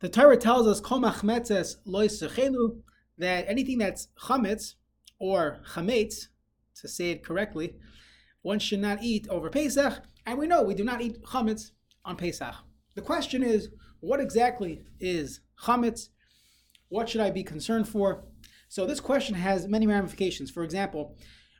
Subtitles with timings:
[0.00, 4.74] the Torah tells us kol machmetzes lois that anything that's chametz
[5.18, 6.28] or chametz,
[6.76, 7.74] to say it correctly,
[8.42, 11.72] one should not eat over Pesach, and we know we do not eat chametz
[12.04, 12.54] on Pesach.
[12.94, 16.08] The question is, what exactly is chametz?
[16.88, 18.24] What should I be concerned for?
[18.68, 20.50] So this question has many ramifications.
[20.50, 21.16] For example,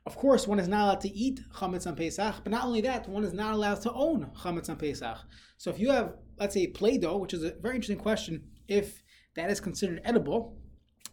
[0.06, 3.08] of course, one is not allowed to eat chametz on Pesach, but not only that,
[3.08, 5.18] one is not allowed to own chametz on Pesach.
[5.56, 9.02] So if you have, let's say, Play-Doh, which is a very interesting question, if
[9.36, 10.56] that is considered edible,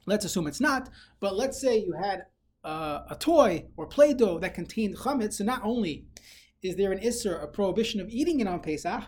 [0.06, 0.90] let's assume it's not,
[1.20, 2.24] but let's say you had
[2.64, 6.06] uh, a toy or Play-Doh that contained chametz, so not only
[6.62, 9.04] is there an issur, a prohibition of eating it on Pesach,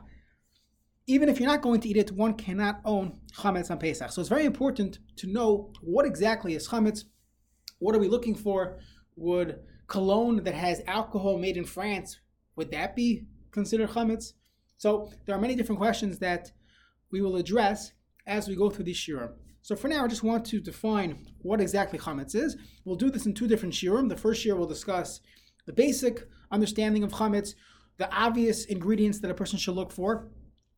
[1.07, 4.11] even if you're not going to eat it, one cannot own chametz on Pesach.
[4.11, 7.05] So it's very important to know what exactly is chametz.
[7.79, 8.79] What are we looking for?
[9.15, 12.19] Would cologne that has alcohol made in France
[12.57, 14.33] would that be considered chametz?
[14.77, 16.51] So there are many different questions that
[17.11, 17.91] we will address
[18.25, 19.31] as we go through this shiurim.
[19.61, 22.55] So for now, I just want to define what exactly chametz is.
[22.85, 24.07] We'll do this in two different shiurim.
[24.07, 25.19] The first shiur we'll discuss
[25.65, 27.55] the basic understanding of chametz,
[27.97, 30.29] the obvious ingredients that a person should look for,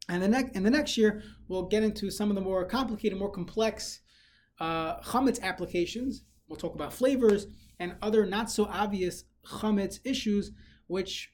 [0.07, 3.31] and the next the next shiur we'll get into some of the more complicated, more
[3.31, 3.99] complex
[4.59, 6.23] uh, chametz applications.
[6.47, 7.45] We'll talk about flavors
[7.79, 10.51] and other not so obvious chametz issues,
[10.87, 11.31] which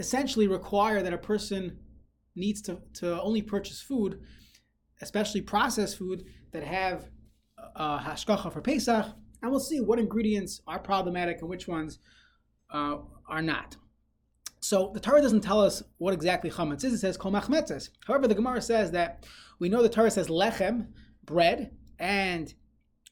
[0.00, 1.78] essentially require that a person
[2.34, 4.20] needs to, to only purchase food,
[5.02, 7.10] especially processed food that have
[7.76, 9.06] uh, hashgacha for Pesach,
[9.42, 11.98] and we'll see what ingredients are problematic and which ones
[12.72, 12.96] uh,
[13.28, 13.76] are not.
[14.60, 16.94] So the Torah doesn't tell us what exactly chametz is.
[16.94, 17.90] It says kol machmetzes.
[18.06, 19.26] However, the Gemara says that
[19.58, 20.88] we know the Torah says lechem,
[21.24, 22.52] bread, and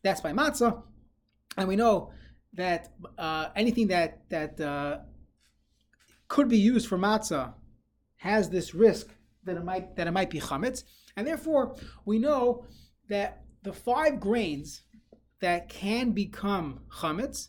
[0.02, 0.83] that's by matzah,
[1.56, 2.12] and we know
[2.55, 4.98] that uh, anything that that uh,
[6.28, 7.54] could be used for matzah
[8.16, 9.08] has this risk
[9.44, 10.84] that it might that it might be chametz,
[11.16, 12.64] and therefore we know
[13.08, 14.82] that the five grains
[15.40, 17.48] that can become chametz,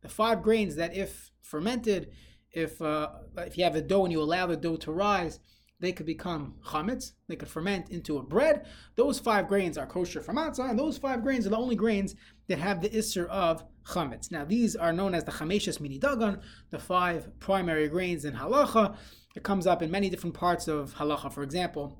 [0.00, 2.10] the five grains that if fermented,
[2.52, 5.40] if uh, if you have a dough and you allow the dough to rise,
[5.80, 7.12] they could become chametz.
[7.28, 8.66] They could ferment into a bread.
[8.96, 12.14] Those five grains are kosher for matzah, and those five grains are the only grains
[12.48, 14.30] that have the issur of chametz.
[14.30, 16.40] Now, these are known as the chameshes mini dagan,
[16.70, 18.96] the five primary grains in halacha.
[19.36, 21.32] It comes up in many different parts of halacha.
[21.32, 21.98] For example,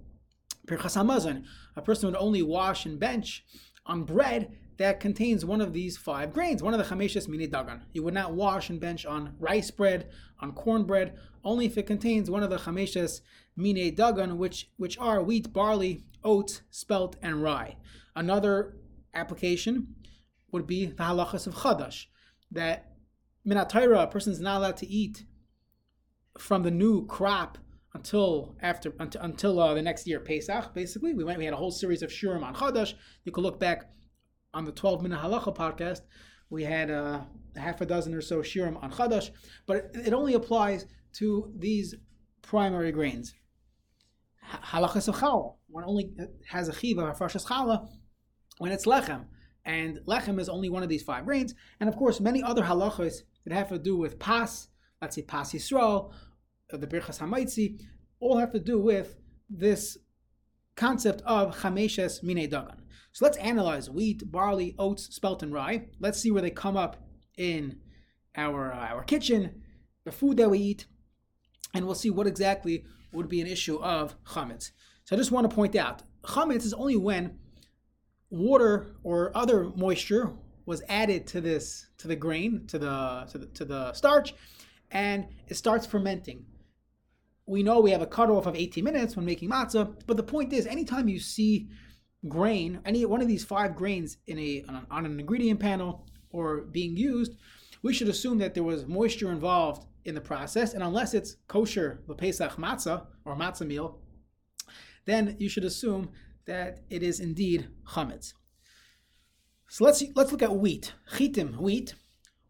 [0.66, 1.44] birchas hamazon,
[1.76, 3.44] a person would only wash and bench
[3.86, 7.82] on bread that contains one of these five grains, one of the chameshes mini dagan.
[7.92, 10.08] You would not wash and bench on rice bread,
[10.40, 13.20] on corn bread, only if it contains one of the chameshes
[13.56, 17.76] mini dagan, which which are wheat, barley, oats, spelt, and rye.
[18.16, 18.76] Another
[19.14, 19.94] application
[20.54, 22.04] would be the halachas of chadash,
[22.53, 22.92] that
[23.44, 25.25] minatayra, a person is not allowed to eat
[26.38, 27.59] from the new crop
[27.92, 30.72] until after until, uh, the next year Pesach.
[30.72, 32.94] Basically, we went we had a whole series of shiurim on chadash.
[33.25, 33.91] You could look back
[34.54, 36.03] on the 12 minute halacha podcast.
[36.50, 37.22] We had uh,
[37.56, 39.31] half a dozen or so shiurim on chadash,
[39.66, 41.97] but it, it only applies to these
[42.43, 43.34] primary grains.
[44.70, 46.12] Halachas of challah, one only
[46.48, 47.88] has a chiyuv, a frashas challah,
[48.59, 49.25] when it's lechem
[49.64, 53.22] and lechem is only one of these five grains, and of course many other halachas
[53.44, 54.69] that have to do with pas,
[55.00, 56.12] let's say pas Yisrael,
[56.70, 57.80] the birchas hamotzi,
[58.20, 59.16] all have to do with
[59.48, 59.98] this
[60.76, 62.78] concept of chameshes mini dagan.
[63.12, 65.86] So let's analyze wheat, barley, oats, spelt, and rye.
[66.00, 66.96] Let's see where they come up
[67.36, 67.78] in
[68.36, 69.62] our uh, our kitchen,
[70.04, 70.86] the food that we eat,
[71.75, 74.72] and we'll see what exactly would be an issue of chametz.
[75.04, 77.38] So I just want to point out, chametz is only when
[78.34, 80.32] water or other moisture
[80.66, 84.34] was added to this to the grain to the to the, to the starch
[84.90, 86.44] and it starts fermenting.
[87.46, 90.52] We know we have a cutoff of 18 minutes when making matzah but the point
[90.52, 91.68] is anytime you see
[92.28, 96.96] grain any one of these five grains in a on, an ingredient panel or being
[96.96, 97.34] used
[97.82, 102.02] we should assume that there was moisture involved in the process and unless it's kosher
[102.08, 104.00] the pesach matzah or matzah meal
[105.04, 106.08] then you should assume
[106.47, 108.32] that it is indeed chametz.
[109.69, 110.93] So let's let's look at wheat.
[111.12, 111.94] Chitim, wheat.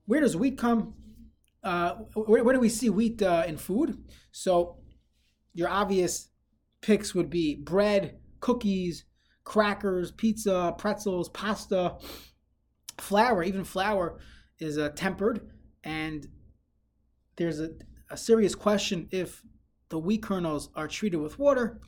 [0.06, 0.94] Where does wheat come?
[1.62, 3.96] Uh, where, where, do we see wheat uh, in food?
[4.32, 4.76] So
[5.54, 6.28] your obvious
[6.82, 9.06] picks would be bread, cookies,
[9.44, 11.96] crackers, pizza, pretzels, pasta,
[13.00, 13.42] flour.
[13.42, 14.18] Even flour
[14.58, 15.48] is uh, tempered,
[15.82, 16.26] and
[17.36, 17.70] there's a,
[18.10, 19.42] a serious question if
[19.88, 21.80] the wheat kernels are treated with water.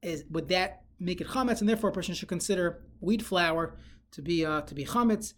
[0.00, 3.76] Is would that make it chametz, and therefore a person should consider wheat flour
[4.12, 5.34] to be uh, to be chametz.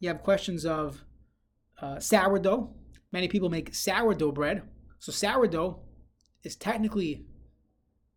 [0.00, 1.04] You have questions of
[1.80, 2.74] uh, sourdough.
[3.12, 4.62] Many people make sourdough bread.
[4.98, 5.80] So sourdough
[6.42, 7.26] is technically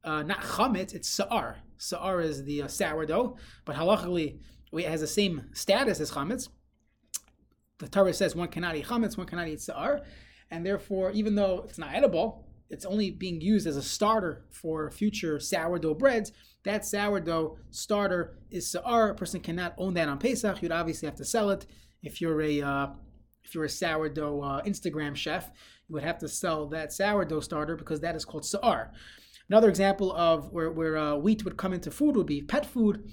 [0.04, 1.58] uh, not chametz; it's sa'ar.
[1.78, 4.40] Sa'ar is the uh, sourdough, but halachically
[4.74, 6.50] it has the same status as chametz.
[7.80, 10.02] The Torah says one cannot eat chametz, one cannot eat Sa'ar,
[10.50, 14.90] and therefore, even though it's not edible, it's only being used as a starter for
[14.90, 16.32] future sourdough breads.
[16.64, 19.10] That sourdough starter is Sa'ar.
[19.10, 20.62] A person cannot own that on Pesach.
[20.62, 21.66] You'd obviously have to sell it.
[22.02, 22.88] If you're a uh,
[23.44, 25.52] if you're a sourdough uh, Instagram chef,
[25.88, 28.92] you would have to sell that sourdough starter because that is called Sa'ar.
[29.48, 33.12] Another example of where, where uh, wheat would come into food would be pet food.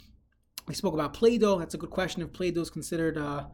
[0.67, 1.59] We spoke about Play-Doh.
[1.59, 3.47] That's a good question if Play-Doh is considered uh,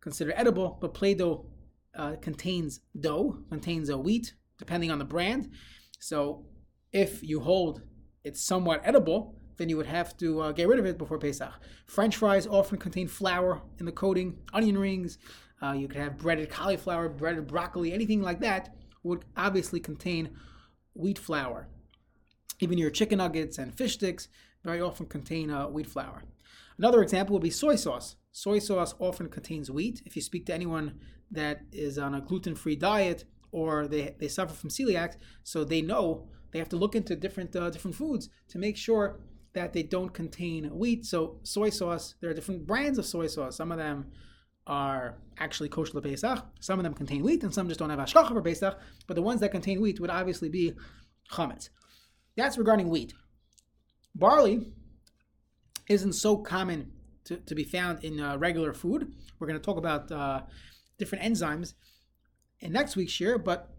[0.00, 1.46] considered edible, but Play-Doh
[1.94, 5.50] uh, contains dough, contains a wheat, depending on the brand.
[5.98, 6.46] So
[6.92, 7.82] if you hold
[8.24, 11.52] it's somewhat edible, then you would have to uh, get rid of it before Pesach.
[11.86, 14.38] French fries often contain flour in the coating.
[14.52, 15.18] Onion rings,
[15.62, 20.30] uh, you could have breaded cauliflower, breaded broccoli, anything like that would obviously contain
[20.94, 21.68] wheat flour.
[22.60, 24.28] Even your chicken nuggets and fish sticks
[24.64, 26.22] very often contain uh, wheat flour.
[26.78, 28.16] Another example would be soy sauce.
[28.32, 30.02] Soy sauce often contains wheat.
[30.06, 30.98] If you speak to anyone
[31.30, 33.24] that is on a gluten free diet
[33.54, 35.14] or they, they suffer from celiac,
[35.44, 39.20] so they know they have to look into different uh, different foods to make sure
[39.52, 41.06] that they don't contain wheat.
[41.06, 43.56] So soy sauce, there are different brands of soy sauce.
[43.56, 44.06] Some of them
[44.66, 46.44] are actually kosher Pesach.
[46.58, 48.76] Some of them contain wheat, and some just don't have hashgacha for Pesach.
[49.06, 50.72] But the ones that contain wheat would obviously be
[51.30, 51.68] chametz.
[52.36, 53.14] That's regarding wheat.
[54.16, 54.72] Barley
[55.88, 56.90] isn't so common
[57.26, 59.12] to, to be found in uh, regular food.
[59.38, 60.42] We're going to talk about uh,
[60.98, 61.74] different enzymes
[62.64, 63.70] in next week's shiur, but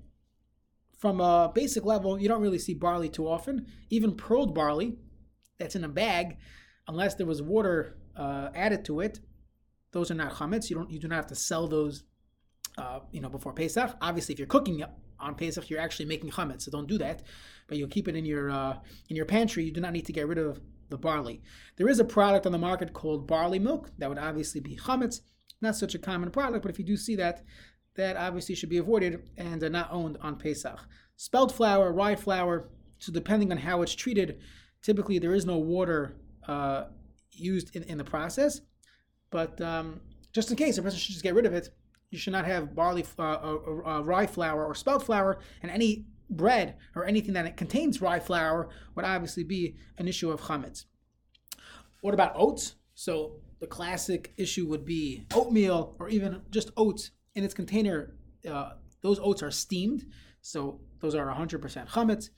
[0.97, 3.67] from a basic level, you don't really see barley too often.
[3.89, 4.97] Even pearled barley
[5.57, 6.37] that's in a bag,
[6.87, 9.19] unless there was water uh, added to it,
[9.91, 10.69] those are not chametz.
[10.69, 12.03] You don't you do not have to sell those,
[12.77, 13.95] uh, you know, before Pesach.
[14.01, 14.83] Obviously, if you're cooking
[15.19, 17.23] on Pesach, you're actually making chametz, so don't do that.
[17.67, 18.77] But you'll keep it in your uh,
[19.09, 19.63] in your pantry.
[19.65, 21.41] You do not need to get rid of the barley.
[21.77, 25.21] There is a product on the market called barley milk that would obviously be chametz.
[25.61, 27.43] Not such a common product, but if you do see that,
[27.95, 30.79] that obviously should be avoided and are not owned on Pesach.
[31.15, 32.69] Spelt flour, rye flour.
[32.99, 34.39] So depending on how it's treated,
[34.81, 36.15] typically there is no water
[36.47, 36.85] uh,
[37.31, 38.61] used in, in the process.
[39.31, 40.01] But um,
[40.33, 41.69] just in case, a person should just get rid of it.
[42.11, 46.05] You should not have barley, uh, uh, uh, rye flour, or spelt flour, and any
[46.29, 50.85] bread or anything that contains rye flour would obviously be an issue of chametz.
[52.01, 52.75] What about oats?
[52.93, 58.15] So the classic issue would be oatmeal or even just oats in its container.
[58.49, 58.71] Uh,
[59.01, 60.05] those oats are steamed,
[60.41, 62.29] so those are 100% chametz.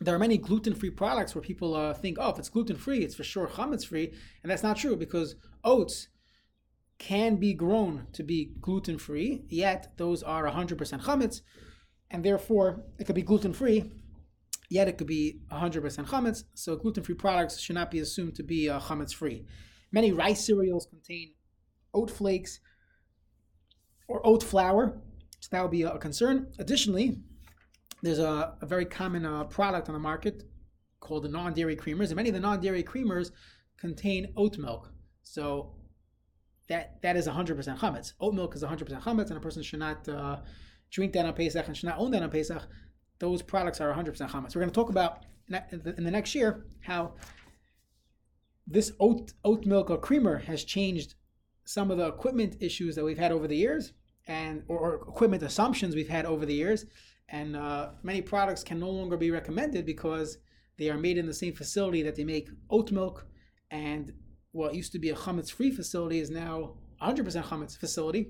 [0.00, 3.24] There are many gluten-free products where people uh, think, oh, if it's gluten-free, it's for
[3.24, 6.08] sure chametz-free, and that's not true because oats
[6.98, 11.40] can be grown to be gluten free, yet those are 100% chametz,
[12.10, 13.90] and therefore it could be gluten free,
[14.68, 16.44] yet it could be 100% chametz.
[16.54, 19.46] So gluten free products should not be assumed to be uh, chametz free.
[19.92, 21.34] Many rice cereals contain
[21.94, 22.60] oat flakes
[24.08, 25.00] or oat flour,
[25.40, 26.52] so that would be a concern.
[26.58, 27.20] Additionally,
[28.02, 30.44] there's a, a very common uh, product on the market
[31.00, 33.30] called the non dairy creamers, and many of the non dairy creamers
[33.78, 34.90] contain oat milk.
[35.22, 35.74] So
[36.68, 38.12] that that is 100% chametz.
[38.20, 40.38] Oat milk is 100% chametz, and a person should not uh,
[40.90, 42.62] drink that on Pesach and should not own that on Pesach.
[43.18, 44.54] Those products are 100% chametz.
[44.54, 47.14] We're going to talk about in the next shiur how
[48.66, 51.14] this oat oat milk or creamer has changed
[51.64, 53.92] some of the equipment issues that we've had over the years,
[54.28, 56.86] and or, or equipment assumptions we've had over the years,
[57.28, 60.38] and uh, many products can no longer be recommended because
[60.78, 63.26] they are made in the same facility that they make oat milk
[63.70, 64.12] and
[64.52, 68.28] what used to be a chametz free facility is now 100% chametz facility.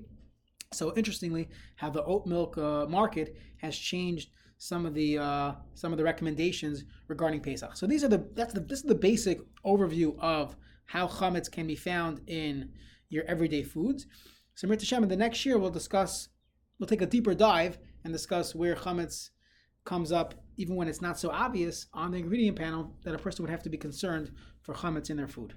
[0.73, 5.93] So interestingly, how the oat milk uh, market has changed some of the uh, some
[5.93, 7.75] of the recommendations regarding Pesach.
[7.77, 11.65] So these are the that's the this is the basic overview of how chametz can
[11.65, 12.69] be found in
[13.09, 14.05] your everyday foods.
[14.59, 16.27] So Mir Hashem, the next shiur we'll discuss
[16.79, 19.29] we'll take a deeper dive and discuss where chametz
[19.85, 23.41] comes up even when it's not so obvious on the ingredient panel that a person
[23.41, 25.53] would have to be concerned for chametz in their food.